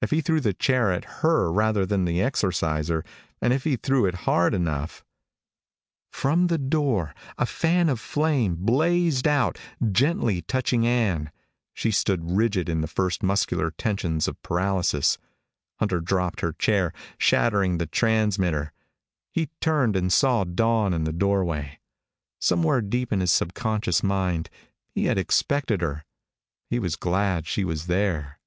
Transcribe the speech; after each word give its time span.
If 0.00 0.12
he 0.12 0.22
threw 0.22 0.40
the 0.40 0.54
chair 0.54 0.90
at 0.90 1.18
her 1.20 1.52
rather 1.52 1.84
than 1.84 2.06
the 2.06 2.22
Exorciser 2.22 3.04
and 3.42 3.52
if 3.52 3.64
he 3.64 3.76
threw 3.76 4.06
it 4.06 4.14
hard 4.24 4.54
enough 4.54 5.04
From 6.10 6.46
the 6.46 6.56
door 6.56 7.14
a 7.36 7.44
fan 7.44 7.90
of 7.90 8.00
flame 8.00 8.56
blazed 8.58 9.26
out, 9.28 9.58
gently 9.92 10.40
touching 10.40 10.86
Ann. 10.86 11.30
She 11.74 11.90
stood 11.90 12.30
rigid 12.30 12.70
in 12.70 12.80
the 12.80 12.86
first 12.86 13.22
muscular 13.22 13.70
tension 13.70 14.20
of 14.26 14.42
paralysis. 14.42 15.18
Hunter 15.80 16.00
dropped 16.00 16.40
the 16.40 16.54
chair, 16.58 16.94
shattering 17.18 17.76
the 17.76 17.84
transmitter. 17.84 18.72
He 19.32 19.50
turned 19.60 19.96
and 19.96 20.10
saw 20.10 20.44
Dawn 20.44 20.94
in 20.94 21.04
the 21.04 21.12
doorway. 21.12 21.78
Somewhere 22.40 22.80
deep 22.80 23.12
in 23.12 23.20
his 23.20 23.32
subconscious 23.32 24.02
mind 24.02 24.48
he 24.94 25.04
had 25.04 25.18
expected 25.18 25.82
her. 25.82 26.06
He 26.70 26.78
was 26.78 26.96
glad 26.96 27.46
she 27.46 27.64
was 27.66 27.86
there. 27.86 28.38